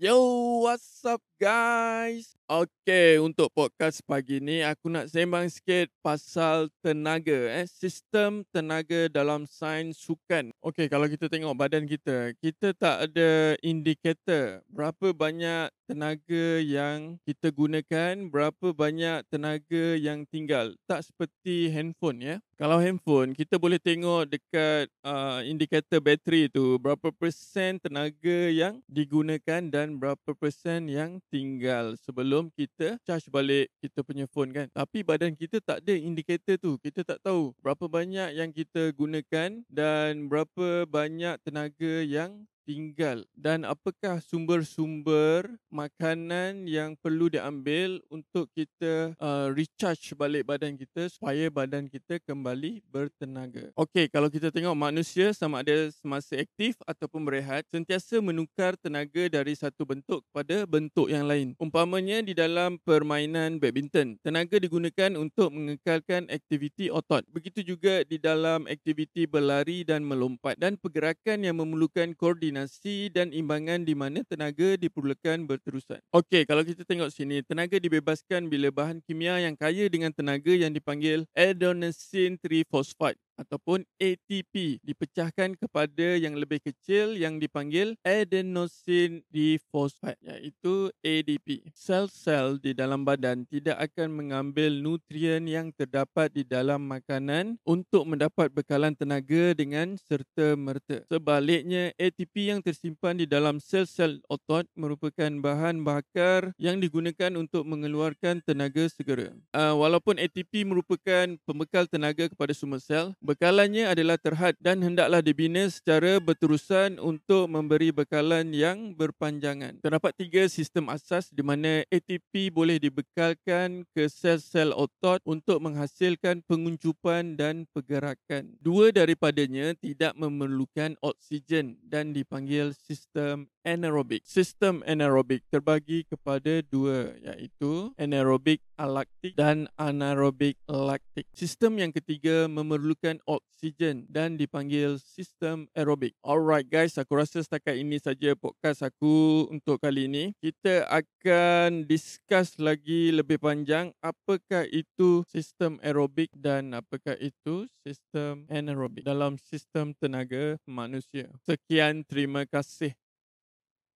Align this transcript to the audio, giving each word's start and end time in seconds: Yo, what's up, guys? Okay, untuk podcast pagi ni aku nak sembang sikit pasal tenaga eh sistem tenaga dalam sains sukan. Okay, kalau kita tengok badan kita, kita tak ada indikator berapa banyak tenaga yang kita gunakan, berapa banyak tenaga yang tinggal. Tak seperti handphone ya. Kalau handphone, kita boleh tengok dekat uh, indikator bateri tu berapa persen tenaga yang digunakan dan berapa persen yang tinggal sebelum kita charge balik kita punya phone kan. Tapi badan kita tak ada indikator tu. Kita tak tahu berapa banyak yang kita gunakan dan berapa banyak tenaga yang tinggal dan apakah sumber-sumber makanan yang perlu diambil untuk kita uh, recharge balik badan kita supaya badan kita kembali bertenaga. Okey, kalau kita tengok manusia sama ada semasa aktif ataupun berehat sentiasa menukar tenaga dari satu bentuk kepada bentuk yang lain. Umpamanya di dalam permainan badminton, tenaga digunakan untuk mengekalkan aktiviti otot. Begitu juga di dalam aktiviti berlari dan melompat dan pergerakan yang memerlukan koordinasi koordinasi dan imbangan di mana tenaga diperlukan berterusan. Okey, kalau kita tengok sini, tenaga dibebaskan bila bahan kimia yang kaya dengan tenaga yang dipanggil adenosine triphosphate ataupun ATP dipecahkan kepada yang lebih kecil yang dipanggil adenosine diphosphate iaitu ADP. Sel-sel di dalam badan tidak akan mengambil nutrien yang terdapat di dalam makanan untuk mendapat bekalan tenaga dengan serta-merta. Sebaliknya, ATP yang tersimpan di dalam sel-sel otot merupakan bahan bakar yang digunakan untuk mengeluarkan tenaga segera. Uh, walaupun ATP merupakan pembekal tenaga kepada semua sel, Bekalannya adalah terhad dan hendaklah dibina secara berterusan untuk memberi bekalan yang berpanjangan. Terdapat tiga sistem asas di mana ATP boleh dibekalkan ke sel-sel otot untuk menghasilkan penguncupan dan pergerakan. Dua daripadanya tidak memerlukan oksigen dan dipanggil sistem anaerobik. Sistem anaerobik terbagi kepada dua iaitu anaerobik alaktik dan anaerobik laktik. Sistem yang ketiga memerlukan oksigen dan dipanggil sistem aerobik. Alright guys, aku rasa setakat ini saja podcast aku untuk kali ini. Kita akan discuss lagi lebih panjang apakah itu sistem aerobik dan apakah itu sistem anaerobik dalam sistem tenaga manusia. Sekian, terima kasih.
Yo, 0.00 0.60
what's 0.64 1.04
up, 1.04 1.20
guys? 1.40 2.36
Okay, 2.44 3.16
untuk 3.16 3.48
podcast 3.54 4.04
pagi 4.04 4.42
ni 4.44 4.60
aku 4.60 4.92
nak 4.92 5.08
sembang 5.08 5.48
sikit 5.48 5.88
pasal 6.02 6.66
tenaga 6.82 7.46
eh 7.46 7.64
sistem 7.64 8.44
tenaga 8.52 9.08
dalam 9.08 9.48
sains 9.48 9.96
sukan. 10.02 10.52
Okay, 10.60 10.90
kalau 10.90 11.08
kita 11.08 11.32
tengok 11.32 11.56
badan 11.56 11.88
kita, 11.88 12.36
kita 12.42 12.76
tak 12.76 13.08
ada 13.08 13.56
indikator 13.64 14.66
berapa 14.68 15.16
banyak 15.16 15.70
tenaga 15.86 16.58
yang 16.58 17.22
kita 17.22 17.54
gunakan, 17.54 18.14
berapa 18.30 18.74
banyak 18.74 19.26
tenaga 19.30 19.94
yang 19.94 20.26
tinggal. 20.26 20.74
Tak 20.90 21.06
seperti 21.06 21.70
handphone 21.70 22.18
ya. 22.18 22.36
Kalau 22.58 22.82
handphone, 22.82 23.32
kita 23.32 23.56
boleh 23.56 23.78
tengok 23.78 24.26
dekat 24.26 24.90
uh, 25.06 25.40
indikator 25.46 26.02
bateri 26.02 26.50
tu 26.50 26.76
berapa 26.82 27.14
persen 27.14 27.78
tenaga 27.78 28.52
yang 28.52 28.82
digunakan 28.90 29.64
dan 29.70 29.96
berapa 29.96 30.34
persen 30.34 30.90
yang 30.90 31.22
tinggal 31.30 31.94
sebelum 32.02 32.50
kita 32.52 32.98
charge 33.06 33.30
balik 33.30 33.70
kita 33.78 34.02
punya 34.02 34.26
phone 34.26 34.50
kan. 34.50 34.66
Tapi 34.74 35.06
badan 35.06 35.32
kita 35.38 35.62
tak 35.62 35.86
ada 35.86 35.94
indikator 35.94 36.58
tu. 36.58 36.76
Kita 36.82 37.06
tak 37.06 37.22
tahu 37.22 37.54
berapa 37.62 37.86
banyak 37.86 38.34
yang 38.34 38.50
kita 38.50 38.90
gunakan 38.92 39.62
dan 39.70 40.26
berapa 40.26 40.84
banyak 40.90 41.38
tenaga 41.46 42.02
yang 42.02 42.44
tinggal 42.68 43.24
dan 43.32 43.64
apakah 43.64 44.20
sumber-sumber 44.20 45.48
makanan 45.72 46.68
yang 46.68 46.92
perlu 47.00 47.32
diambil 47.32 47.98
untuk 48.12 48.52
kita 48.52 49.16
uh, 49.16 49.48
recharge 49.50 50.12
balik 50.14 50.44
badan 50.44 50.76
kita 50.76 51.08
supaya 51.08 51.48
badan 51.48 51.88
kita 51.88 52.20
kembali 52.20 52.84
bertenaga. 52.86 53.72
Okey, 53.74 54.12
kalau 54.12 54.28
kita 54.28 54.52
tengok 54.52 54.76
manusia 54.76 55.32
sama 55.32 55.64
ada 55.64 55.88
semasa 55.90 56.36
aktif 56.36 56.76
ataupun 56.84 57.24
berehat 57.24 57.64
sentiasa 57.72 58.20
menukar 58.20 58.76
tenaga 58.76 59.26
dari 59.32 59.56
satu 59.56 59.88
bentuk 59.88 60.20
kepada 60.30 60.68
bentuk 60.68 61.08
yang 61.08 61.24
lain. 61.24 61.56
Umpamanya 61.56 62.20
di 62.20 62.36
dalam 62.36 62.76
permainan 62.84 63.56
badminton, 63.56 64.20
tenaga 64.20 64.60
digunakan 64.60 65.16
untuk 65.16 65.50
mengekalkan 65.54 66.28
aktiviti 66.28 66.92
otot. 66.92 67.24
Begitu 67.32 67.64
juga 67.64 68.04
di 68.04 68.20
dalam 68.20 68.68
aktiviti 68.68 69.24
berlari 69.24 69.82
dan 69.82 70.04
melompat 70.04 70.60
dan 70.60 70.76
pergerakan 70.76 71.46
yang 71.46 71.56
memerlukan 71.56 72.12
koordinasi 72.14 72.49
koordinasi 72.50 73.14
dan 73.14 73.30
imbangan 73.30 73.86
di 73.86 73.94
mana 73.94 74.26
tenaga 74.26 74.74
diperlukan 74.74 75.46
berterusan. 75.46 76.02
Okey, 76.10 76.42
kalau 76.42 76.66
kita 76.66 76.82
tengok 76.82 77.14
sini, 77.14 77.46
tenaga 77.46 77.78
dibebaskan 77.78 78.50
bila 78.50 78.74
bahan 78.74 78.98
kimia 79.06 79.38
yang 79.38 79.54
kaya 79.54 79.86
dengan 79.86 80.10
tenaga 80.10 80.50
yang 80.50 80.74
dipanggil 80.74 81.22
adenosine 81.38 82.34
triphosphate 82.42 83.18
ataupun 83.40 83.88
ATP 83.96 84.84
dipecahkan 84.84 85.56
kepada 85.56 86.20
yang 86.20 86.36
lebih 86.36 86.60
kecil 86.60 87.16
yang 87.16 87.40
dipanggil 87.40 87.96
adenosine 88.04 89.24
diphosphate 89.32 90.20
iaitu 90.20 90.92
ADP. 91.00 91.72
Sel-sel 91.72 92.60
di 92.60 92.76
dalam 92.76 93.08
badan 93.08 93.48
tidak 93.48 93.80
akan 93.80 94.12
mengambil 94.12 94.68
nutrien 94.76 95.48
yang 95.48 95.72
terdapat 95.72 96.28
di 96.36 96.44
dalam 96.44 96.84
makanan 96.84 97.56
untuk 97.64 98.04
mendapat 98.04 98.52
bekalan 98.52 98.92
tenaga 98.92 99.56
dengan 99.56 99.96
serta-merta. 99.96 101.08
Sebaliknya, 101.08 101.96
ATP 101.96 102.52
yang 102.52 102.60
tersimpan 102.60 103.16
di 103.16 103.24
dalam 103.24 103.56
sel-sel 103.62 104.20
otot 104.28 104.68
merupakan 104.76 105.30
bahan 105.30 105.80
bakar 105.80 106.52
yang 106.60 106.82
digunakan 106.82 107.32
untuk 107.38 107.64
mengeluarkan 107.64 108.42
tenaga 108.44 108.84
segera. 108.90 109.32
Uh, 109.54 109.78
walaupun 109.78 110.18
ATP 110.18 110.66
merupakan 110.66 111.38
pembekal 111.46 111.86
tenaga 111.86 112.26
kepada 112.26 112.52
semua 112.52 112.82
sel, 112.82 113.14
Bekalannya 113.30 113.86
adalah 113.86 114.18
terhad 114.18 114.58
dan 114.58 114.82
hendaklah 114.82 115.22
dibina 115.22 115.70
secara 115.70 116.18
berterusan 116.18 116.98
untuk 116.98 117.46
memberi 117.46 117.94
bekalan 117.94 118.50
yang 118.50 118.90
berpanjangan. 118.98 119.78
Terdapat 119.78 120.18
tiga 120.18 120.50
sistem 120.50 120.90
asas 120.90 121.30
di 121.30 121.38
mana 121.38 121.86
ATP 121.94 122.50
boleh 122.50 122.82
dibekalkan 122.82 123.86
ke 123.94 124.10
sel-sel 124.10 124.74
otot 124.74 125.22
untuk 125.22 125.62
menghasilkan 125.62 126.42
penguncupan 126.42 127.38
dan 127.38 127.70
pergerakan. 127.70 128.58
Dua 128.58 128.90
daripadanya 128.90 129.78
tidak 129.78 130.18
memerlukan 130.18 130.98
oksigen 130.98 131.78
dan 131.86 132.10
dipanggil 132.10 132.74
sistem 132.74 133.46
anaerobik. 133.62 134.26
Sistem 134.26 134.82
anaerobik 134.82 135.46
terbagi 135.54 136.02
kepada 136.02 136.66
dua 136.66 137.14
iaitu 137.22 137.94
anaerobik 137.94 138.58
alaktik 138.80 139.36
dan 139.36 139.68
anaerobik 139.76 140.56
laktik. 140.64 141.28
Sistem 141.36 141.76
yang 141.76 141.92
ketiga 141.92 142.48
memerlukan 142.48 143.20
oksigen 143.28 144.08
dan 144.08 144.40
dipanggil 144.40 144.96
sistem 144.96 145.68
aerobik. 145.76 146.16
Alright 146.24 146.64
guys, 146.64 146.96
aku 146.96 147.20
rasa 147.20 147.44
setakat 147.44 147.76
ini 147.76 148.00
saja 148.00 148.32
podcast 148.32 148.80
aku 148.80 149.44
untuk 149.52 149.84
kali 149.84 150.08
ini. 150.08 150.32
Kita 150.40 150.88
akan 150.88 151.84
discuss 151.84 152.56
lagi 152.56 153.12
lebih 153.12 153.36
panjang 153.36 153.92
apakah 154.00 154.64
itu 154.72 155.28
sistem 155.28 155.76
aerobik 155.84 156.32
dan 156.32 156.72
apakah 156.72 157.20
itu 157.20 157.68
sistem 157.84 158.48
anaerobik 158.48 159.04
dalam 159.04 159.36
sistem 159.36 159.92
tenaga 159.92 160.56
manusia. 160.64 161.28
Sekian, 161.44 162.00
terima 162.08 162.48
kasih. 162.48 162.96